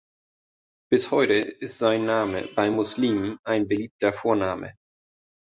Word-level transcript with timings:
Bis 0.91 1.11
heute 1.11 1.35
ist 1.35 1.77
sein 1.77 2.05
Name 2.07 2.49
bei 2.55 2.71
Muslimen 2.71 3.37
ein 3.43 3.67
beliebter 3.67 4.11
Vorname. 4.11 4.73